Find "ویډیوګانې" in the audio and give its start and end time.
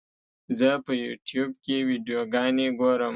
1.87-2.67